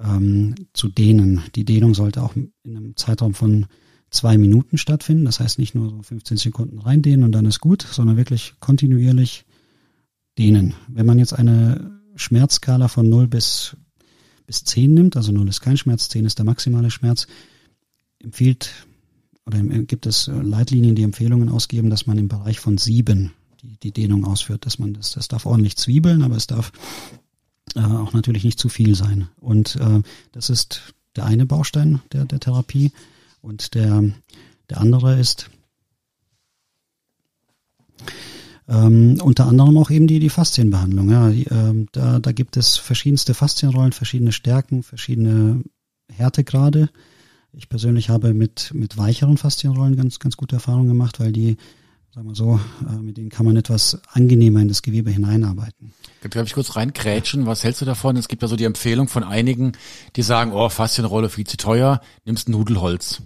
[0.00, 1.42] ähm, zu dehnen.
[1.54, 3.66] Die Dehnung sollte auch in einem Zeitraum von
[4.10, 5.24] zwei Minuten stattfinden.
[5.24, 9.44] Das heißt nicht nur so 15 Sekunden reindehnen und dann ist gut, sondern wirklich kontinuierlich
[10.38, 10.74] dehnen.
[10.88, 13.76] Wenn man jetzt eine Schmerzskala von 0 bis,
[14.46, 17.26] bis 10 nimmt, also 0 ist kein Schmerz, 10 ist der maximale Schmerz,
[18.22, 18.85] empfiehlt
[19.46, 23.32] oder gibt es äh, Leitlinien, die Empfehlungen ausgeben, dass man im Bereich von sieben
[23.62, 26.72] die, die Dehnung ausführt, dass man das, das darf ordentlich zwiebeln, aber es darf
[27.74, 29.28] äh, auch natürlich nicht zu viel sein.
[29.40, 32.92] Und äh, das ist der eine Baustein der, der Therapie.
[33.40, 34.02] Und der,
[34.68, 35.50] der andere ist
[38.68, 41.10] ähm, unter anderem auch eben die, die Faszienbehandlung.
[41.10, 45.62] Ja, die, ähm, da, da gibt es verschiedenste Faszienrollen, verschiedene Stärken, verschiedene
[46.10, 46.90] Härtegrade
[47.58, 51.56] Ich persönlich habe mit, mit weicheren Faszienrollen ganz, ganz gute Erfahrungen gemacht, weil die,
[52.14, 55.94] sagen wir so, äh, mit denen kann man etwas angenehmer in das Gewebe hineinarbeiten.
[56.28, 57.46] Darf ich kurz reinkrätschen?
[57.46, 58.18] Was hältst du davon?
[58.18, 59.72] Es gibt ja so die Empfehlung von einigen,
[60.16, 63.22] die sagen, oh, Faszienrolle viel zu teuer, nimmst Nudelholz.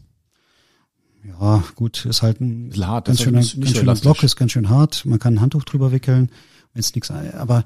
[1.25, 5.05] Ja, gut, ist halt ein hart, ganz schöner, ganz schöner Block, ist ganz schön hart.
[5.07, 6.31] Man kann ein Handtuch drüber wickeln,
[6.73, 7.11] wenn es nichts.
[7.11, 7.65] Aber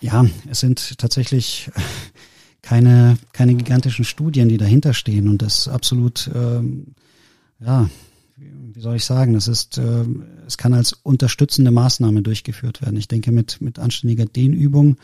[0.00, 1.70] ja, es sind tatsächlich
[2.62, 6.94] keine keine gigantischen Studien, die dahinter stehen und das absolut ähm,
[7.60, 7.88] ja
[8.78, 10.04] wie soll ich sagen, das ist, äh,
[10.46, 12.96] es kann als unterstützende Maßnahme durchgeführt werden.
[12.96, 14.98] Ich denke, mit, mit anständiger Dehnübung,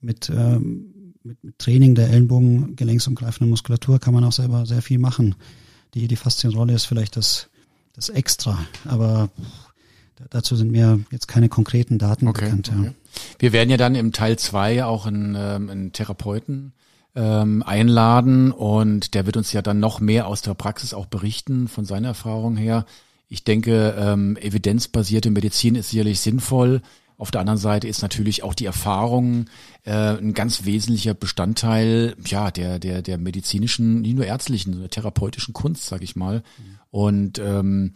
[0.00, 4.98] mit, ähm, mit, mit Training der Ellenbogen, gelenksumgreifenden Muskulatur kann man auch selber sehr viel
[4.98, 5.34] machen.
[5.94, 7.48] Die, die Faszienrolle ist vielleicht das,
[7.94, 9.30] das Extra, aber
[10.30, 12.68] dazu sind mir jetzt keine konkreten Daten okay, bekannt.
[12.68, 12.80] Ja.
[12.80, 12.92] Okay.
[13.38, 16.72] Wir werden ja dann im Teil zwei auch einen, ähm, einen Therapeuten
[17.14, 21.68] ähm, einladen und der wird uns ja dann noch mehr aus der Praxis auch berichten
[21.68, 22.86] von seiner Erfahrung her.
[23.28, 26.82] Ich denke, ähm, evidenzbasierte Medizin ist sicherlich sinnvoll.
[27.16, 29.46] Auf der anderen Seite ist natürlich auch die Erfahrung
[29.84, 35.54] äh, ein ganz wesentlicher Bestandteil ja der der der medizinischen, nicht nur ärztlichen, der therapeutischen
[35.54, 36.38] Kunst, sag ich mal.
[36.38, 36.78] Mhm.
[36.90, 37.92] Und ähm,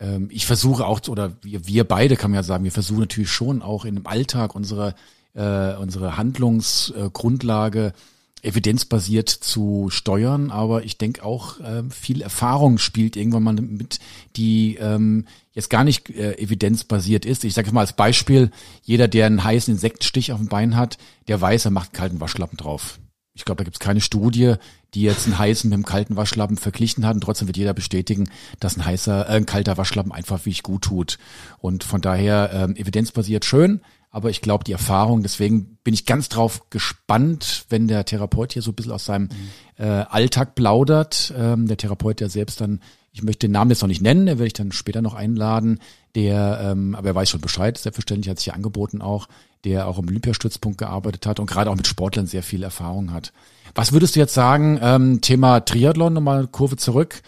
[0.00, 3.30] ähm, ich versuche auch oder wir wir beide kann man ja sagen, wir versuchen natürlich
[3.30, 4.94] schon auch in dem Alltag unsere
[5.34, 7.92] äh, unsere Handlungsgrundlage
[8.42, 14.00] evidenzbasiert zu steuern, aber ich denke auch äh, viel Erfahrung spielt irgendwann mal mit,
[14.36, 17.44] die ähm, jetzt gar nicht äh, evidenzbasiert ist.
[17.44, 18.50] Ich sage mal als Beispiel,
[18.82, 22.56] jeder, der einen heißen Insektenstich auf dem Bein hat, der weiß, er macht kalten Waschlappen
[22.56, 22.98] drauf.
[23.34, 24.56] Ich glaube, da gibt es keine Studie,
[24.94, 28.28] die jetzt einen heißen mit einem kalten Waschlappen verglichen hat und trotzdem wird jeder bestätigen,
[28.60, 31.18] dass ein heißer, äh, ein kalter Waschlappen einfach wie ich gut tut.
[31.58, 33.80] Und von daher ähm, evidenzbasiert schön,
[34.14, 38.60] aber ich glaube, die Erfahrung, deswegen bin ich ganz drauf gespannt, wenn der Therapeut hier
[38.60, 39.84] so ein bisschen aus seinem mhm.
[39.84, 41.32] äh, Alltag plaudert.
[41.36, 42.80] Ähm, der Therapeut, der selbst dann,
[43.12, 45.80] ich möchte den Namen jetzt noch nicht nennen, der werde ich dann später noch einladen,
[46.14, 49.28] der, ähm, aber er weiß schon Bescheid, selbstverständlich hat sich ja angeboten auch,
[49.64, 53.32] der auch im Olympiastützpunkt gearbeitet hat und gerade auch mit Sportlern sehr viel Erfahrung hat.
[53.74, 57.22] Was würdest du jetzt sagen, ähm, Thema Triathlon, nochmal Kurve zurück.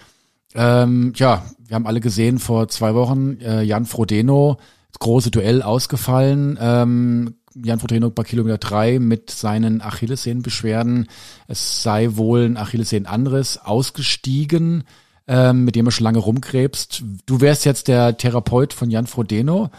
[0.55, 4.59] Ähm, ja, wir haben alle gesehen vor zwei Wochen, äh, Jan Frodeno,
[4.99, 6.59] große Duell ausgefallen.
[6.61, 11.09] Ähm, Jan Frodeno bei Kilometer drei mit seinen Achillessehnenbeschwerden.
[11.47, 14.85] Es sei wohl ein Achillessehnenanriss ausgestiegen,
[15.29, 17.05] ähm, mit dem er schon lange rumkrebst.
[17.27, 19.71] Du wärst jetzt der Therapeut von Jan Frodeno.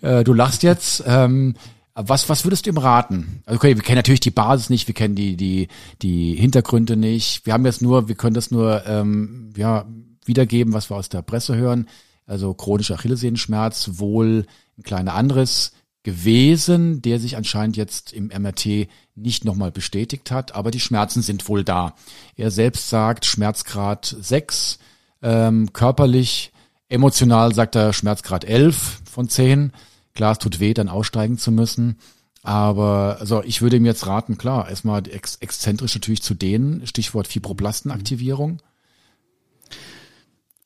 [0.00, 1.02] Äh, du lachst jetzt.
[1.06, 1.54] Ähm,
[1.96, 3.42] was, was würdest du ihm raten?
[3.46, 5.68] Also okay, wir kennen natürlich die Basis nicht, wir kennen die, die,
[6.02, 7.46] die Hintergründe nicht.
[7.46, 9.86] Wir haben jetzt nur, wir können das nur ähm, ja,
[10.24, 11.86] wiedergeben, was wir aus der Presse hören.
[12.26, 14.46] Also chronischer Achillessehnenschmerz, wohl
[14.78, 15.72] ein kleiner Anriss
[16.04, 21.48] gewesen, der sich anscheinend jetzt im MRT nicht nochmal bestätigt hat, aber die Schmerzen sind
[21.48, 21.94] wohl da.
[22.36, 24.78] Er selbst sagt Schmerzgrad 6,
[25.22, 26.52] ähm, körperlich,
[26.88, 29.72] emotional sagt er Schmerzgrad 11 von 10.
[30.14, 31.96] Klar, es tut weh, dann aussteigen zu müssen.
[32.42, 37.26] Aber also ich würde ihm jetzt raten, klar, erstmal ex exzentrisch natürlich zu dehnen, Stichwort
[37.26, 38.60] Fibroblastenaktivierung.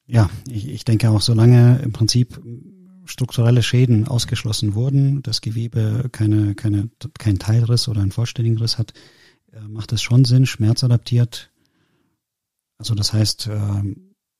[0.06, 2.40] Ja, ich, ich denke auch, solange im Prinzip
[3.08, 8.92] strukturelle Schäden ausgeschlossen wurden, das Gewebe keine, keine, kein Teilriss oder einen vollständigen Riss hat,
[9.52, 11.50] äh, macht es schon Sinn, schmerzadaptiert.
[12.78, 13.82] Also das heißt, äh,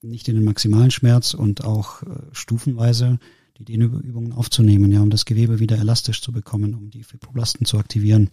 [0.02, 3.18] nicht in den maximalen Schmerz und auch äh, stufenweise
[3.58, 7.78] die Dehnübungen aufzunehmen, ja, um das Gewebe wieder elastisch zu bekommen, um die Fibroblasten zu
[7.78, 8.30] aktivieren.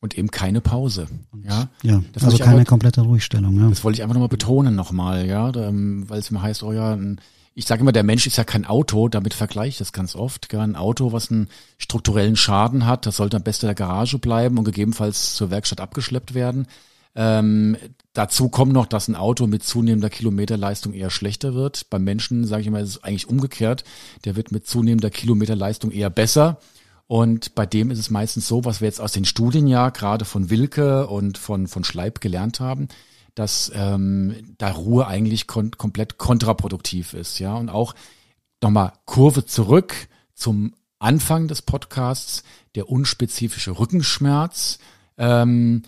[0.00, 1.06] Und eben keine Pause.
[1.44, 3.58] Ja, ja das also keine aber, komplette Ruhigstellung.
[3.58, 3.68] Ja.
[3.68, 7.20] Das wollte ich einfach nochmal betonen nochmal, ja, weil es immer heißt, oh ja, ein
[7.54, 10.52] ich sage immer, der Mensch ist ja kein Auto, damit vergleiche ich das ganz oft.
[10.54, 14.58] Ein Auto, was einen strukturellen Schaden hat, das sollte am besten in der Garage bleiben
[14.58, 16.66] und gegebenenfalls zur Werkstatt abgeschleppt werden.
[17.14, 17.76] Ähm,
[18.14, 21.90] dazu kommt noch, dass ein Auto mit zunehmender Kilometerleistung eher schlechter wird.
[21.90, 23.84] Beim Menschen, sage ich mal, ist es eigentlich umgekehrt.
[24.24, 26.58] Der wird mit zunehmender Kilometerleistung eher besser.
[27.06, 30.24] Und bei dem ist es meistens so, was wir jetzt aus den Studien ja gerade
[30.24, 32.88] von Wilke und von, von Schleib gelernt haben,
[33.34, 37.54] dass ähm, da Ruhe eigentlich kon komplett kontraproduktiv ist, ja.
[37.56, 37.94] Und auch
[38.62, 39.94] nochmal Kurve zurück
[40.34, 44.78] zum Anfang des Podcasts, der unspezifische Rückenschmerz.
[45.18, 45.82] Ähm,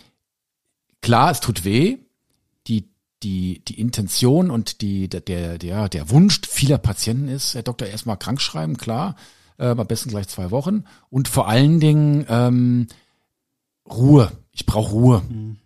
[1.00, 1.98] klar, es tut weh.
[2.66, 2.88] Die,
[3.22, 5.20] die, die Intention und die, der,
[5.58, 9.16] der, der Wunsch vieler Patienten ist, Herr Doktor, erstmal krank schreiben, klar,
[9.58, 10.84] äh, am besten gleich zwei Wochen.
[11.10, 12.86] Und vor allen Dingen ähm,
[13.88, 14.32] Ruhe.
[14.52, 15.22] Ich brauche Ruhe.
[15.28, 15.56] Mhm.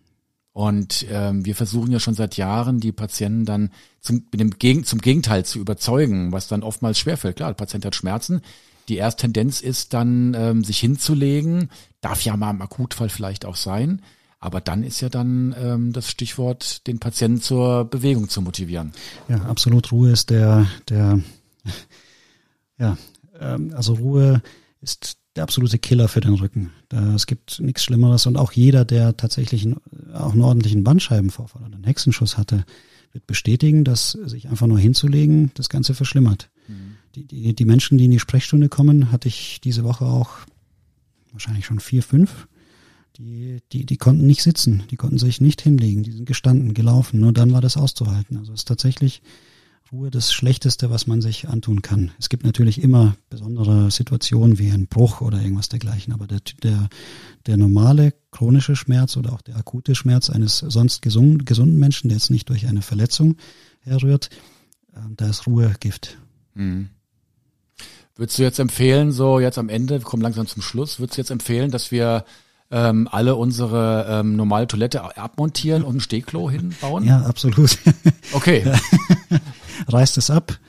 [0.59, 4.83] Und ähm, wir versuchen ja schon seit Jahren, die Patienten dann zum, mit dem Gegen,
[4.83, 7.37] zum Gegenteil zu überzeugen, was dann oftmals schwerfällt.
[7.37, 8.41] Klar, der Patient hat Schmerzen.
[8.89, 11.69] Die erste Tendenz ist dann, ähm, sich hinzulegen.
[12.01, 14.01] Darf ja mal im Akutfall vielleicht auch sein.
[14.41, 18.91] Aber dann ist ja dann ähm, das Stichwort, den Patienten zur Bewegung zu motivieren.
[19.29, 19.93] Ja, absolut.
[19.93, 21.21] Ruhe ist der, der,
[22.77, 22.97] ja,
[23.39, 24.41] ähm, also Ruhe
[24.81, 26.71] ist der absolute Killer für den Rücken.
[26.89, 29.77] Da, es gibt nichts Schlimmeres und auch jeder, der tatsächlich einen,
[30.13, 32.65] auch einen ordentlichen Bandscheibenvorfall oder einen Hexenschuss hatte,
[33.13, 36.49] wird bestätigen, dass sich einfach nur hinzulegen das Ganze verschlimmert.
[36.67, 36.97] Mhm.
[37.15, 40.31] Die, die, die Menschen, die in die Sprechstunde kommen, hatte ich diese Woche auch
[41.31, 42.47] wahrscheinlich schon vier, fünf
[43.17, 47.21] die, die, die konnten nicht sitzen, die konnten sich nicht hinlegen, die sind gestanden, gelaufen,
[47.21, 48.37] nur dann war das auszuhalten.
[48.37, 49.21] Also es ist tatsächlich
[49.91, 52.11] Ruhe das Schlechteste, was man sich antun kann.
[52.19, 56.89] Es gibt natürlich immer besondere Situationen wie ein Bruch oder irgendwas dergleichen, aber der, der,
[57.47, 62.17] der normale chronische Schmerz oder auch der akute Schmerz eines sonst gesunden, gesunden Menschen, der
[62.17, 63.37] jetzt nicht durch eine Verletzung
[63.81, 64.29] herrührt,
[64.93, 66.17] äh, da ist Ruhe Gift.
[66.53, 66.89] Mhm.
[68.15, 71.21] Würdest du jetzt empfehlen, so jetzt am Ende, wir kommen langsam zum Schluss, würdest du
[71.21, 72.25] jetzt empfehlen, dass wir
[72.71, 77.03] ähm, alle unsere ähm, normale Toilette abmontieren und ein Stehklo hinbauen?
[77.03, 77.77] Ja, absolut.
[78.31, 78.63] Okay.
[79.87, 80.59] Reißt es ab,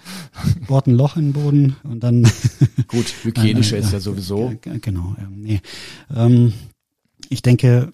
[0.67, 2.23] bohrt ein Loch in den Boden und dann.
[2.89, 4.55] Gut, hygienischer ist ja sowieso.
[4.63, 5.61] Genau, nee.
[6.15, 6.55] Ähm,
[7.29, 7.93] ich denke,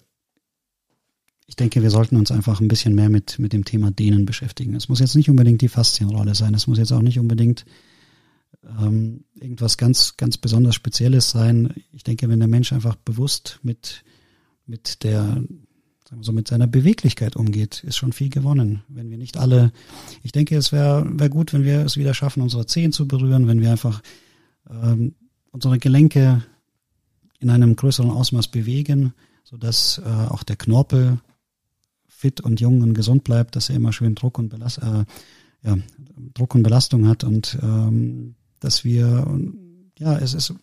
[1.47, 4.73] ich denke, wir sollten uns einfach ein bisschen mehr mit, mit dem Thema Dehnen beschäftigen.
[4.75, 6.53] Es muss jetzt nicht unbedingt die Faszienrolle sein.
[6.53, 7.65] Es muss jetzt auch nicht unbedingt
[8.79, 11.73] ähm, irgendwas ganz, ganz besonders Spezielles sein.
[11.93, 14.03] Ich denke, wenn der Mensch einfach bewusst mit,
[14.65, 18.83] mit der, sagen wir so, mit seiner Beweglichkeit umgeht, ist schon viel gewonnen.
[18.87, 19.71] Wenn wir nicht alle,
[20.23, 23.47] ich denke, es wäre wär gut, wenn wir es wieder schaffen, unsere Zehen zu berühren,
[23.47, 24.01] wenn wir einfach
[24.69, 25.15] ähm,
[25.51, 26.43] unsere Gelenke
[27.39, 31.19] in einem größeren Ausmaß bewegen, so dass äh, auch der Knorpel
[32.07, 35.05] fit und jung und gesund bleibt, dass er immer schön Druck und Belast äh,
[35.63, 35.77] ja,
[36.33, 39.27] Druck und Belastung hat und ähm, dass wir,
[39.99, 40.53] ja, es ist,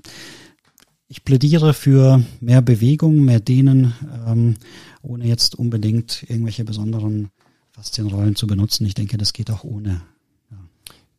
[1.09, 3.95] ich plädiere für mehr Bewegung, mehr Dehnen,
[4.27, 4.57] ähm,
[5.03, 7.31] ohne jetzt unbedingt irgendwelche besonderen
[7.73, 8.87] Faszienrollen zu benutzen.
[8.87, 10.03] Ich denke, das geht auch ohne.
[10.51, 10.59] Ja.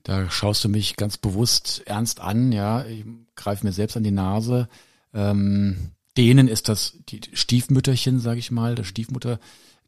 [0.03, 2.85] Da schaust du mich ganz bewusst ernst an, ja.
[2.85, 4.67] Ich greife mir selbst an die Nase.
[5.13, 9.39] Ähm, Dehnen ist das die Stiefmütterchen, sage ich mal, der Stiefmutter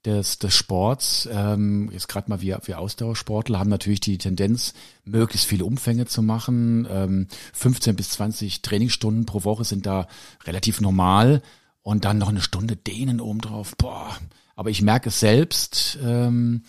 [0.05, 5.47] des, des Sports, ähm, jetzt gerade mal wir, wir Ausdauersportler haben natürlich die Tendenz, möglichst
[5.47, 6.87] viele Umfänge zu machen.
[6.89, 10.07] Ähm, 15 bis 20 Trainingsstunden pro Woche sind da
[10.45, 11.41] relativ normal
[11.81, 13.75] und dann noch eine Stunde Dehnen obendrauf.
[13.77, 14.17] Boah,
[14.55, 16.63] aber ich merke es selbst, ähm,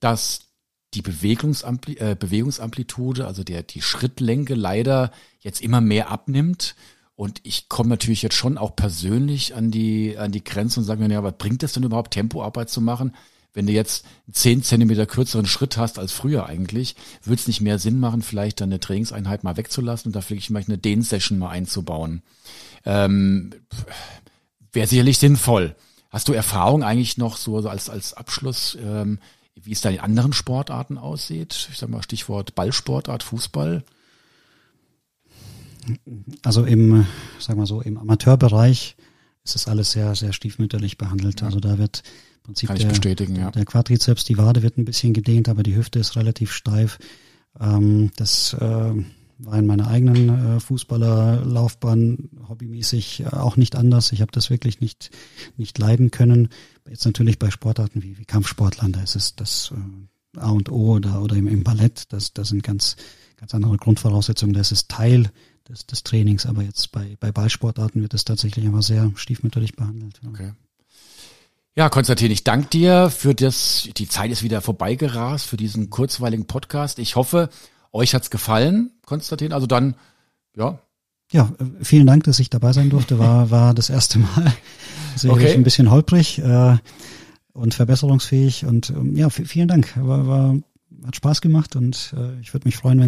[0.00, 0.40] dass
[0.94, 6.74] die Bewegungsampli äh, Bewegungsamplitude, also der die Schrittlänge leider jetzt immer mehr abnimmt
[7.18, 11.02] und ich komme natürlich jetzt schon auch persönlich an die, an die Grenze und sage
[11.02, 13.12] mir, ja, was bringt es denn überhaupt, Tempoarbeit zu machen?
[13.52, 17.80] Wenn du jetzt zehn Zentimeter kürzeren Schritt hast als früher eigentlich, würde es nicht mehr
[17.80, 21.48] Sinn machen, vielleicht dann eine Trainingseinheit mal wegzulassen und da vielleicht mal eine Dehn-Session mal
[21.48, 22.22] einzubauen.
[22.84, 23.50] Ähm,
[24.70, 25.74] Wäre sicherlich sinnvoll.
[26.10, 29.18] Hast du Erfahrung eigentlich noch so als, als Abschluss, ähm,
[29.56, 31.68] wie es da in anderen Sportarten aussieht?
[31.72, 33.82] Ich sag mal Stichwort Ballsportart, Fußball.
[36.42, 37.06] Also im,
[37.38, 38.96] sagen wir so, im Amateurbereich
[39.44, 41.42] ist das alles sehr, sehr stiefmütterlich behandelt.
[41.42, 42.02] Also da wird
[42.38, 43.50] im Prinzip der, ja.
[43.50, 46.98] der Quadrizeps, die Wade wird ein bisschen gedehnt, aber die Hüfte ist relativ steif.
[47.60, 48.92] Ähm, das äh,
[49.38, 54.12] war in meiner eigenen äh, Fußballerlaufbahn hobbymäßig äh, auch nicht anders.
[54.12, 55.10] Ich habe das wirklich nicht
[55.56, 56.48] nicht leiden können.
[56.88, 60.96] Jetzt natürlich bei Sportarten wie, wie Kampfsportlern, da ist es das äh, A und O
[60.96, 62.96] oder oder im, im Ballett, das das sind ganz
[63.36, 64.54] ganz andere Grundvoraussetzungen.
[64.54, 65.30] Das ist Teil
[65.68, 66.46] des, des Trainings.
[66.46, 70.20] Aber jetzt bei, bei Ballsportarten wird es tatsächlich einfach sehr stiefmütterlich behandelt.
[70.22, 70.28] Ja.
[70.30, 70.52] Okay.
[71.76, 76.46] Ja, Konstantin, ich danke dir für das, die Zeit ist wieder vorbeigerast, für diesen kurzweiligen
[76.46, 76.98] Podcast.
[76.98, 77.50] Ich hoffe,
[77.92, 79.52] euch hat's gefallen, Konstantin.
[79.52, 79.94] Also dann,
[80.56, 80.80] ja.
[81.30, 83.18] Ja, vielen Dank, dass ich dabei sein durfte.
[83.18, 84.52] War, war das erste Mal.
[85.14, 85.54] Sicherlich okay.
[85.54, 86.78] ein bisschen holprig äh,
[87.52, 88.64] und verbesserungsfähig.
[88.64, 89.94] Und ähm, ja, vielen Dank.
[89.96, 90.56] War, war,
[91.06, 92.98] hat Spaß gemacht und äh, ich würde mich freuen,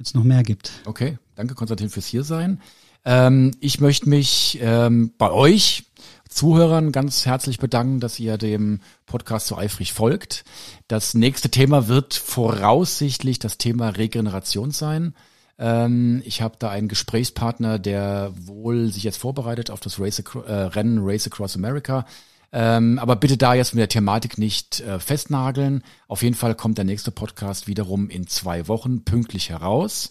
[0.00, 0.72] wenn es noch mehr gibt.
[0.86, 2.58] Okay, Danke, Konstantin, fürs Hiersein.
[3.04, 5.84] Ähm, ich möchte mich ähm, bei euch
[6.26, 10.44] Zuhörern ganz herzlich bedanken, dass ihr dem Podcast so eifrig folgt.
[10.88, 15.14] Das nächste Thema wird voraussichtlich das Thema Regeneration sein.
[15.58, 20.52] Ähm, ich habe da einen Gesprächspartner, der wohl sich jetzt vorbereitet auf das Race, äh,
[20.52, 22.06] Rennen Race Across America.
[22.52, 25.84] Ähm, aber bitte da jetzt mit der Thematik nicht äh, festnageln.
[26.08, 30.10] Auf jeden Fall kommt der nächste Podcast wiederum in zwei Wochen pünktlich heraus.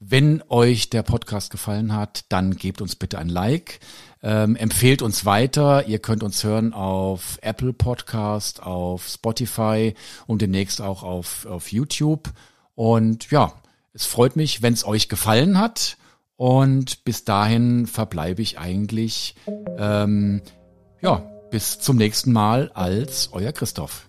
[0.00, 3.80] Wenn euch der Podcast gefallen hat, dann gebt uns bitte ein Like,
[4.22, 5.86] ähm, empfehlt uns weiter.
[5.86, 9.94] Ihr könnt uns hören auf Apple Podcast, auf Spotify
[10.26, 12.32] und demnächst auch auf, auf YouTube.
[12.76, 13.52] Und ja,
[13.92, 15.96] es freut mich, wenn es euch gefallen hat.
[16.36, 19.34] Und bis dahin verbleibe ich eigentlich,
[19.78, 20.42] ähm,
[21.00, 24.07] ja, bis zum nächsten Mal als euer Christoph.